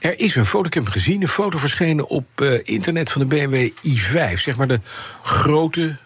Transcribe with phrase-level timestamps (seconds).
[0.00, 3.20] Er is een foto, ik heb hem gezien, een foto verschenen op eh, internet van
[3.20, 4.32] de BMW i5.
[4.34, 4.80] Zeg maar de
[5.22, 5.96] grote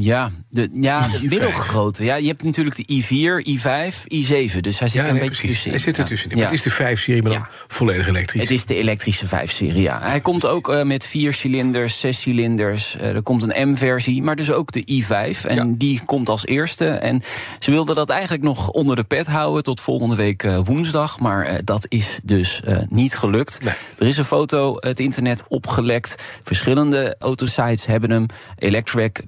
[0.00, 1.28] Ja, de, ja, de I5.
[1.28, 2.04] middelgrote.
[2.04, 4.60] Ja, je hebt natuurlijk de i4, i5, i7.
[4.60, 5.72] Dus hij zit Ja, er een nee, beetje tussenin.
[5.74, 6.36] Hij zit er tussenin.
[6.38, 6.44] Ja.
[6.44, 7.48] Het is de 5-serie, maar dan Ja.
[7.68, 8.42] volledig elektrisch.
[8.42, 10.00] Het is de elektrische 5-serie, ja.
[10.02, 12.96] Hij komt ook eh, met vier cilinders, zes cilinders.
[12.96, 15.46] Eh, er komt een M-versie, maar dus ook de i5.
[15.46, 16.86] En die komt als eerste.
[16.88, 17.22] En
[17.58, 19.62] ze wilden dat eigenlijk nog onder de pet houden...
[19.62, 21.20] tot volgende week eh, woensdag.
[21.20, 23.62] Maar dat is dus niet gelukt.
[23.64, 23.74] Nee.
[23.98, 26.14] Er is een foto het internet opgelekt.
[26.42, 28.26] Verschillende autosites hebben hem.
[28.58, 29.22] Electrek,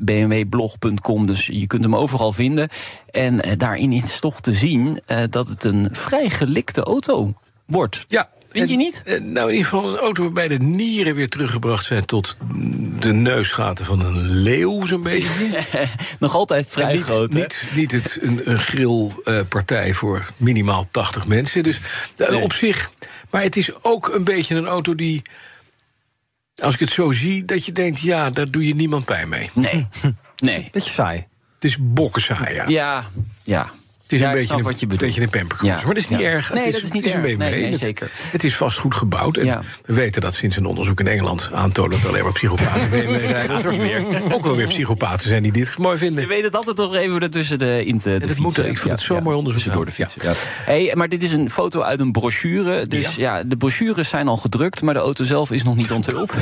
[0.61, 2.69] bmwblog.com, dus je kunt hem overal vinden.
[3.11, 7.35] En eh, daarin is toch te zien eh, dat het een vrij gelikte auto
[7.67, 8.05] wordt.
[8.09, 8.29] Ja.
[8.53, 9.03] Vind je niet?
[9.05, 12.05] eh, nou, in ieder geval een auto waarbij de nieren weer teruggebracht zijn...
[12.05, 12.37] tot
[13.01, 15.29] de neusgaten van een leeuw, zo'n beetje.
[16.19, 17.33] Nog altijd vrij niet, groot.
[17.33, 17.39] hè?
[17.41, 21.63] Niet, niet het, een, een grillpartij voor minimaal 80 mensen.
[21.63, 21.81] Dus
[22.17, 22.41] Nee.
[22.43, 22.91] op zich.
[23.31, 25.23] Maar het is ook een beetje een auto die.
[26.63, 29.51] Als ik het zo zie, dat je denkt: ja, daar doe je niemand pijn mee.
[29.53, 29.87] Nee.
[30.41, 30.69] Nee.
[30.73, 31.27] Beetje saai.
[31.55, 32.69] Het is bokkensaai, ja.
[32.69, 33.03] Ja,
[33.45, 33.71] ja.
[34.11, 35.15] Het is Ja, een beetje een, wat je bedoelt.
[35.15, 35.73] beetje een pampercross.
[35.73, 35.77] Ja.
[35.87, 36.27] Maar dat is niet Ja.
[36.27, 36.53] erg.
[36.53, 37.21] Nee, het dat is niet het een.
[37.23, 37.39] BMW.
[37.39, 38.11] Nee, zeker.
[38.13, 39.37] Het is vast goed gebouwd.
[39.37, 41.91] En we weten dat sinds een onderzoek in Engeland aantoont...
[41.91, 44.33] dat alleen maar psychopaten rijden.
[44.33, 46.23] Ook wel weer psychopaten zijn die dit mooi vinden.
[46.23, 48.59] Je weet het altijd toch even ertussen de in te, dat moet.
[48.59, 50.21] Ik vind het zo mooi onderzoek tussendoor de fietsen.
[50.65, 52.87] Hey, maar dit is een foto uit een brochure.
[52.87, 53.43] Dus ja.
[53.43, 56.35] de brochures zijn al gedrukt, maar de auto zelf is nog niet onthuld.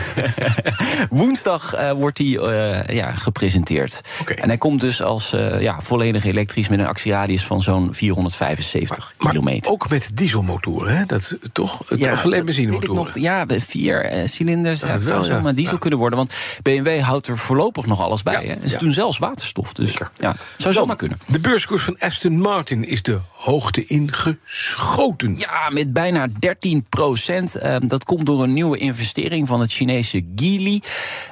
[1.11, 4.01] Woensdag eh, wordt die eh, ja, gepresenteerd.
[4.37, 9.15] En hij komt dus als eh, ja, volledig elektrisch met een actieradius van zo'n 475
[9.19, 9.71] Maar kilometer.
[9.73, 11.07] ook met dieselmotoren, hè?
[11.07, 11.83] Dat toch?
[11.89, 13.21] Het ja, alleen benzinemotoren.
[13.21, 14.81] Ja, vier eh, cilinders.
[14.81, 15.37] Dat zou wel, ja.
[15.37, 15.79] zomaar diesel Ja.
[15.79, 16.19] kunnen worden.
[16.19, 18.47] Want BMW houdt er voorlopig nog alles bij.
[18.47, 18.61] Ja, Hè.
[18.61, 19.73] En ze doen zelfs waterstof.
[19.73, 21.19] Dus ja, zou zomaar kunnen.
[21.27, 25.37] De beurskoers van Aston Martin is de hoogte ingeschoten.
[25.39, 27.59] Ja, met bijna 13 procent.
[27.87, 30.83] dat komt door een nieuwe investering van het Chinese Geely.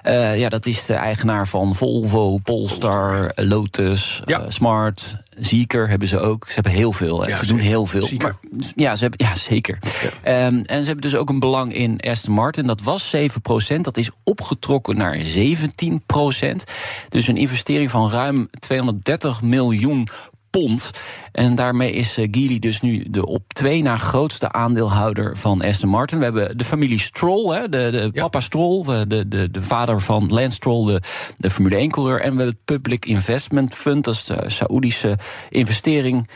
[0.02, 4.40] Eh, ja, dat is de eigenaar van Volvo, Polestar, Lotus, Ja.
[4.40, 5.16] eh, Smart.
[5.38, 6.44] Zieker hebben ze ook.
[6.48, 7.22] Ze hebben heel veel.
[7.22, 7.28] hè.
[7.28, 7.70] Ja, ze doen zeker.
[7.70, 8.08] heel veel.
[8.18, 8.36] Maar,
[8.74, 9.78] ja, ze hebben, ja, zeker.
[10.22, 12.66] Ehm, en ze hebben dus ook een belang in Aston Martin.
[12.66, 16.64] Dat was 7% Dat is opgetrokken naar 17%
[17.08, 20.08] Dus een investering van ruim 230 miljoen
[20.60, 20.90] pond.
[21.32, 25.90] En daarmee is eh, Geely dus nu de op twee na grootste aandeelhouder van Aston
[25.90, 26.18] Martin.
[26.18, 28.22] We hebben de familie Stroll, hè, de, de Ja.
[28.22, 31.00] papa Stroll, eh, de, de, de vader van Lance Stroll, de,
[31.38, 32.20] de Formule 1-coureur.
[32.20, 35.18] En we hebben het Public Investment Fund, dat is de Saoedische
[35.48, 36.28] investering.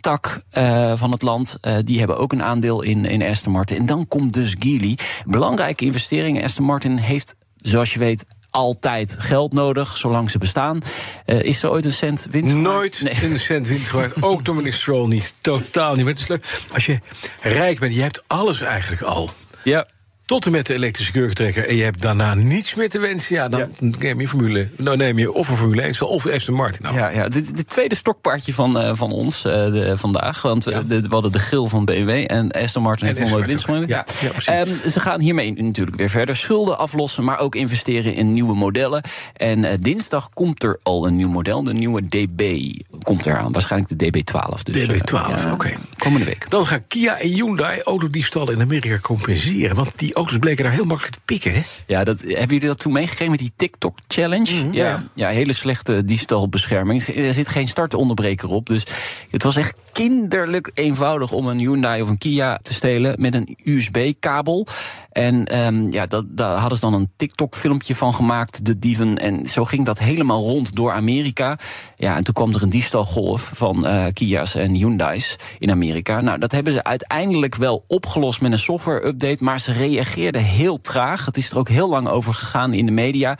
[0.00, 3.76] Tak eh, van het land, eh, die hebben ook een aandeel in, in Aston Martin.
[3.76, 4.98] En dan komt dus Geely.
[5.26, 6.42] Belangrijke investeringen.
[6.42, 10.80] Aston Martin heeft, zoals je weet, altijd geld nodig, zolang ze bestaan.
[11.24, 12.54] Eh, is er ooit een cent winst?
[12.54, 13.18] Nooit Nee.
[13.32, 14.22] een cent winst gemaakt.
[14.22, 15.34] Ook door meneer Stroll niet.
[15.40, 16.04] Totaal niet.
[16.04, 16.44] Maar het is leuk.
[16.72, 16.98] Als je
[17.40, 19.30] rijk bent, je hebt alles eigenlijk al.
[19.64, 19.86] Ja.
[20.26, 21.68] Tot en met de elektrische kurkentrekker.
[21.68, 23.34] En je hebt daarna niets meer te wensen.
[23.34, 24.68] Ja, dan neem je Formule.
[24.76, 26.82] Nou, neem je of een Formule 1 of Aston Martin.
[26.82, 27.28] Nou, Ja, ja.
[27.28, 30.42] De, de tweede stokpaardje van, eh, van ons eh, de, vandaag.
[30.42, 33.66] Want eh, de, we hadden de grill van BMW en Aston Martin heeft nog winst.
[33.66, 34.46] Ja, ja, precies.
[34.46, 36.36] Ehm, ze gaan hiermee natuurlijk weer verder.
[36.36, 39.02] Schulden aflossen, maar ook investeren in nieuwe modellen.
[39.36, 41.64] En dinsdag komt er al een nieuw model.
[41.64, 42.72] De nieuwe DB
[43.02, 43.52] komt eraan.
[43.52, 44.62] Waarschijnlijk de DB12.
[44.62, 45.72] Dus, eh, DB12, ja, oké.
[46.06, 46.50] Komende week.
[46.50, 49.76] Dan gaan Kia en Hyundai autodiefstallen in Amerika compenseren.
[49.76, 51.60] Want die auto's bleken daar heel makkelijk te pikken, hè?
[51.86, 54.54] Ja, dat, hebben jullie dat toen meegekregen met die TikTok-challenge?
[54.54, 55.04] Mhm, ja.
[55.14, 57.02] ja, hele slechte diefstalbescherming.
[57.06, 58.66] Er zit geen startonderbreker op.
[58.66, 58.86] Dus
[59.30, 63.58] het was echt kinderlijk eenvoudig om een Hyundai of een Kia te stelen met een
[63.64, 64.66] USB-kabel.
[65.12, 69.18] En ehm, ja, dat, daar hadden ze dan een TikTok-filmpje van gemaakt, de dieven.
[69.18, 71.58] En zo ging dat helemaal rond door Amerika.
[71.96, 75.94] Ja, en toen kwam er een diefstalgolf van eh, Kia's en Hyundai's in Amerika.
[76.04, 79.44] Nou, dat hebben ze uiteindelijk wel opgelost met een software-update.
[79.44, 81.26] Maar ze reageerden heel traag.
[81.26, 83.38] Het is er ook heel lang over gegaan in de media.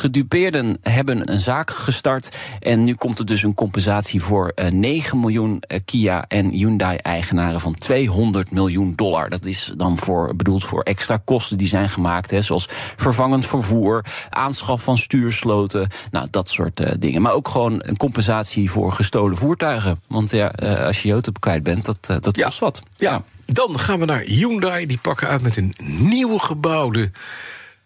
[0.00, 2.36] Gedupeerden hebben een zaak gestart.
[2.60, 7.60] En nu komt er dus een compensatie voor eh, 9 miljoen eh, Kia en Hyundai-eigenaren
[7.60, 9.28] van 200 miljoen dollar.
[9.28, 12.30] Dat is dan voor, bedoeld voor extra kosten die zijn gemaakt.
[12.30, 15.88] Hè, zoals vervangend vervoer, aanschaf van stuursloten.
[16.10, 17.22] Nou, dat soort eh, dingen.
[17.22, 20.00] Maar ook gewoon een compensatie voor gestolen voertuigen.
[20.06, 22.44] Want ja, eh, als je je auto kwijt bent, dat, eh, dat Ja.
[22.44, 22.82] kost wat.
[22.96, 23.22] Ja.
[23.46, 24.86] Dan gaan we naar Hyundai.
[24.86, 27.10] Die pakken uit met een nieuw gebouwde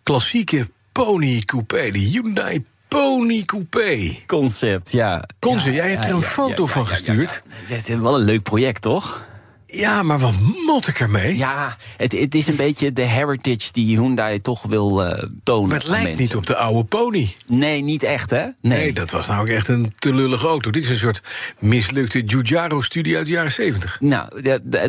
[0.02, 1.90] klassieke pony coupé.
[1.90, 4.16] De Hyundai Pony Coupé.
[4.26, 5.24] Concept, ja.
[5.38, 7.42] Concept, jij hebt er een foto van gestuurd.
[7.48, 9.26] Het is wel een leuk project, toch?
[9.74, 10.34] Ja, maar wat
[10.66, 11.36] mot ik ermee?
[11.36, 15.68] Ja, het, het is een beetje de heritage die Hyundai toch wil eh, tonen.
[15.68, 16.22] maar het lijkt mensen.
[16.22, 17.34] niet op de oude pony.
[17.46, 18.46] Nee, niet echt, hè?
[18.60, 18.92] Nee.
[18.92, 20.70] dat was nou ook echt een te lullige auto.
[20.70, 21.22] Dit is een soort
[21.58, 24.00] mislukte Giugiaro-studie uit de jaren 70.
[24.00, 24.42] Nou,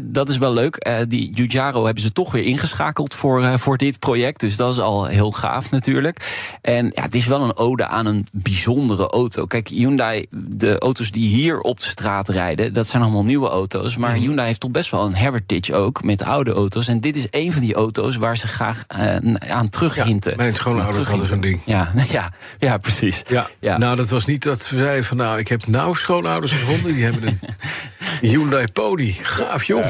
[0.04, 0.76] dat is wel leuk.
[0.76, 4.40] Eh, die Giugiaro hebben ze toch weer ingeschakeld voor, eh, voor dit project.
[4.40, 6.48] Dus dat is al heel gaaf natuurlijk.
[6.62, 9.46] En ja, het is wel een ode aan een bijzondere auto.
[9.46, 12.74] Kijk, Hyundai, de auto's die hier op de straat rijden...
[12.74, 13.98] dat zijn allemaal nieuwe auto's.
[13.98, 16.88] Maar Hyundai heeft toch best wel een heritage ook met oude auto's.
[16.88, 19.16] En dit is een van die auto's waar ze graag eh,
[19.52, 20.32] aan terughinten.
[20.32, 21.62] Ja, mijn schoonouders hadden zo'n ding.
[21.66, 23.24] Ja, ja, ja precies.
[23.28, 23.48] Ja.
[23.60, 23.78] Ja.
[23.78, 25.18] nou dat was niet dat ze zeiden van...
[25.18, 27.40] nou, ik heb nou schoonouders gevonden, die hebben een
[28.22, 29.16] Hyundai Pony.
[29.22, 29.86] Gaaf, joh.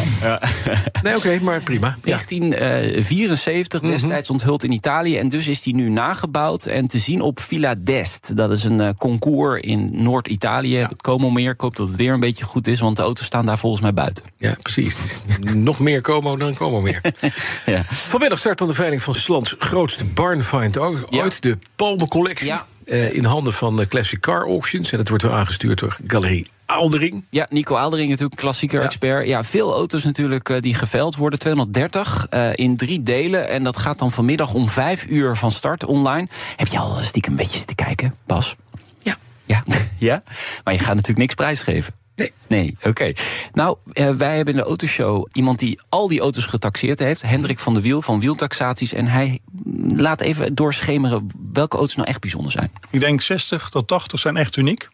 [1.03, 1.87] Nee, oké, maar prima.
[2.03, 2.17] Ja.
[2.27, 5.17] 1974, destijds onthuld in Italië.
[5.17, 8.35] En dus is die nu nagebouwd en te zien op Villa d'Est.
[8.37, 10.77] Dat is een eh, concours in Noord-Italië.
[10.77, 11.51] Het Como meer.
[11.51, 13.81] Ik hoop dat het weer een beetje goed is, want de auto's staan daar volgens
[13.81, 14.23] mij buiten.
[14.37, 15.23] ja, precies.
[15.55, 17.01] Nog meer Como dan Como meer.
[17.65, 17.83] Ja.
[17.83, 21.07] Vanmiddag start dan de veiling van Slands grootste barnfind ook.
[21.09, 21.23] Ja.
[21.23, 22.47] Ooit de Palmencollectie.
[22.47, 22.65] Ja.
[22.85, 24.91] eh, in handen van de Classic Car Auctions.
[24.91, 27.25] En dat wordt weer aangestuurd door Galerie Aaldering.
[27.29, 28.85] Ja, Nico Aaldering natuurlijk, klassieker Ja.
[28.85, 29.27] expert.
[29.27, 31.39] Ja, veel auto's natuurlijk eh, die geveild worden.
[31.39, 33.47] 230 eh, in drie delen.
[33.49, 36.27] En dat gaat dan vanmiddag om vijf uur van start online.
[36.55, 38.55] Heb je al stiekem een beetje zitten kijken, Bas?
[39.01, 39.17] Ja.
[39.45, 39.63] Ja?
[39.97, 40.23] ja?
[40.63, 41.93] Maar je gaat natuurlijk niks prijsgeven.
[42.15, 42.31] Nee.
[42.47, 43.11] Nee, oké.
[43.53, 47.21] Nou, eh, wij hebben in de autoshow iemand die al die auto's getaxeerd heeft.
[47.21, 48.93] Hendrik van der Wiel van Wieltaxaties.
[48.93, 52.71] En hij mm, laat even doorschemeren welke auto's nou echt bijzonder zijn.
[52.89, 54.87] Ik denk 60 tot 80 zijn echt uniek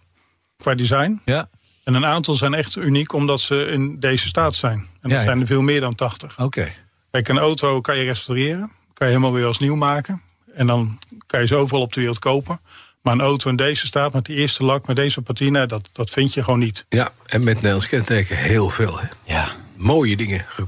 [0.57, 1.21] qua design.
[1.25, 1.49] Ja,
[1.95, 4.77] En een aantal zijn echt uniek omdat ze in deze staat zijn.
[4.77, 5.23] En dat Ja, ja.
[5.23, 6.39] zijn er veel meer dan 80.
[6.39, 6.71] oké.
[7.11, 8.71] Kijk, een auto kan je restaureren.
[8.93, 10.21] Kan je helemaal weer als nieuw maken.
[10.55, 12.59] En dan kan je ze overal op de wereld kopen.
[13.01, 16.09] Maar een auto in deze staat met die eerste lak, met deze patina, dat, dat
[16.09, 16.85] vind je gewoon niet.
[16.89, 18.99] Ja, en met Nederlands kenteken heel veel.
[18.99, 19.07] Hè.
[19.23, 19.47] Ja.
[19.75, 20.67] Mooie dingen ge-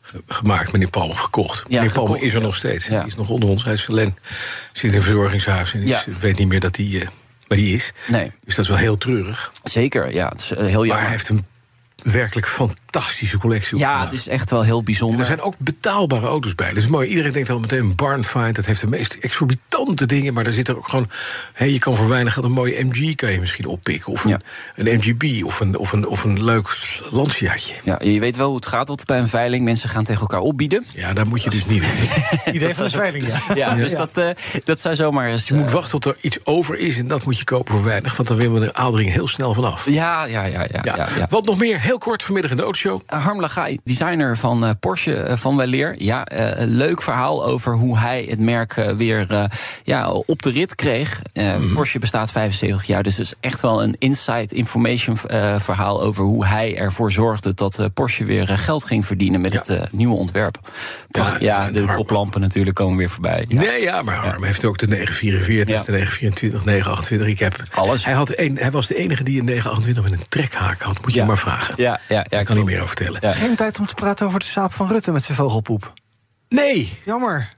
[0.00, 0.72] ge- gemaakt.
[0.72, 1.58] Meneer Palmer gekocht.
[1.68, 2.44] Ja, Meneer Palmer is er ja.
[2.46, 2.86] nog steeds.
[2.86, 2.96] Ja.
[2.98, 3.64] Hij is nog onder ons.
[3.64, 4.16] Hij is verlen.
[4.72, 5.74] Zit in een verzorgingshuis.
[5.74, 6.02] En is- Ja.
[6.20, 7.08] weet niet meer dat hij, eh,
[7.54, 7.92] waar hij is.
[8.06, 9.52] Nee, Dus dat is wel heel treurig.
[9.62, 10.12] zeker.
[10.14, 11.00] Ja, het is eh, heel Maar jammer.
[11.00, 11.46] hij heeft een
[12.02, 12.46] werkelijk
[12.92, 15.20] fantastische collectie Ja, het is echt wel heel En bijzonder.
[15.20, 16.68] er zijn ook betaalbare auto's bij.
[16.68, 17.08] Dat is mooi.
[17.08, 18.56] Iedereen denkt al meteen Barnfind.
[18.56, 20.34] Dat heeft de meest exorbitante dingen.
[20.34, 21.10] Maar daar zit er ook gewoon...
[21.52, 24.12] Hè, je kan voor weinig geld een mooie MG kan je misschien oppikken.
[24.12, 24.38] Of een, Ja.
[24.76, 25.44] een MGB.
[25.44, 26.76] Of een, of, een, of een leuk
[27.10, 27.74] Lanciaatje.
[27.84, 29.64] Ja, je weet wel hoe het gaat altijd bij een veiling.
[29.64, 30.84] Mensen gaan tegen elkaar opbieden.
[30.94, 31.84] Ja, daar moet je dus niet.
[32.52, 33.40] Idee van de veiling, ja.
[33.62, 34.28] Ja, dus Dat, eh,
[34.64, 35.48] dat zou zomaar eens...
[35.48, 36.98] Je moet eh, wachten tot er iets over is.
[36.98, 38.16] En dat moet je kopen voor weinig.
[38.16, 39.86] Want dan willen we de aaldering heel snel vanaf.
[39.90, 41.08] ja, ja, ja, ja, ja, Ja.
[41.18, 41.26] ja.
[41.30, 41.80] Wat nog meer?
[41.80, 42.64] Heel kort vanmiddag in de
[43.06, 45.94] Harm Lagai, designer van eh, Porsche eh, van Weleer.
[45.98, 49.48] Ja, eh, een leuk verhaal over hoe hij het merk weer
[49.84, 51.20] ja, op de rit kreeg.
[51.34, 51.72] Mhm.
[51.72, 55.16] Porsche bestaat 75 jaar, dus het is echt wel een inside information
[55.60, 59.62] verhaal over hoe hij ervoor zorgde dat Porsche weer geld ging verdienen met Ja.
[59.64, 60.58] het nieuwe ontwerp.
[61.40, 63.44] Ja, de koplampen natuurlijk komen weer voorbij.
[63.48, 63.60] Ja.
[63.60, 65.82] Nee, ja, maar Harm heeft ook de 944, Ja.
[65.84, 67.28] de 924, 928.
[67.28, 68.04] Ik heb Alles.
[68.04, 71.02] Hij, had een, hij was de enige die een 928 met een trekhaak had.
[71.02, 71.74] Moet je maar vragen.
[71.76, 72.71] Ja, ja, ja, Daar kan niet klopt.
[72.72, 73.20] Meer over vertellen.
[73.22, 73.32] Ja.
[73.32, 75.92] Geen tijd om te praten over de saap van Rutte met zijn vogelpoep.
[76.48, 77.52] Nee, Jammer.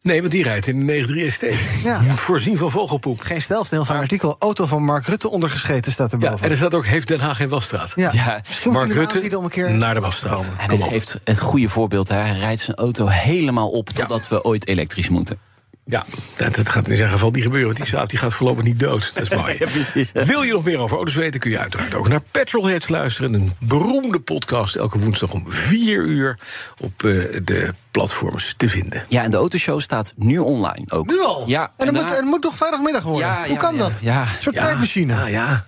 [0.00, 1.82] nee, want die rijdt in de 93 ST.
[1.84, 2.02] Ja.
[2.16, 3.20] Voorzien van vogelpoep.
[3.20, 4.36] Geen stelft, een heel fijn artikel.
[4.38, 6.44] Auto van Mark Rutte ondergescheten staat Ja, erboven.
[6.44, 7.92] en er staat ook, heeft Den Haag geen wasstraat?
[7.96, 8.10] Ja.
[8.12, 8.40] Ja.
[8.48, 9.74] Misschien Mark Rutte om een keer...
[9.74, 10.44] naar de wasstraat.
[10.58, 10.82] En hij op.
[10.82, 12.08] geeft het goede voorbeeld.
[12.08, 12.16] Hè.
[12.16, 15.38] Hij rijdt zijn auto helemaal op totdat we ooit elektrisch moeten.
[15.84, 16.04] Ja,
[16.36, 17.74] dat, dat gaat in zijn geval niet gebeuren.
[17.76, 19.10] Want die die gaat voorlopig niet dood.
[19.14, 19.56] Dat is mooi.
[19.58, 20.12] Ja, precies.
[20.12, 23.34] Wil je nog meer over auto's weten, kun je uiteraard ook naar Petrolheads luisteren.
[23.34, 26.38] Een beroemde podcast elke woensdag om 4 uur
[26.78, 27.10] op eh,
[27.44, 29.04] de platforms te vinden.
[29.08, 31.06] Ja, en de autoshow staat nu online ook.
[31.06, 31.44] Nu al?
[31.48, 31.72] Ja.
[31.76, 33.28] En dan na- moet, het moet toch vrijdagmiddag worden?
[33.28, 33.98] Ja, Hoe ja, kan ja, dat?
[34.02, 34.20] ja.
[34.20, 35.14] Een soort Ja, tijdmachine.
[35.14, 35.66] Ja, ja.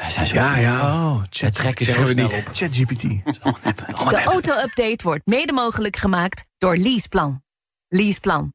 [0.00, 0.60] Wij zijn zo Ja, snel.
[0.62, 0.80] ja.
[0.80, 2.44] Oh, Het chat, trekken Zeggen we niet.
[2.52, 3.02] ChatGPT.
[4.10, 7.42] De auto-update wordt mede mogelijk gemaakt door Leaseplan.
[7.88, 8.54] Leaseplan.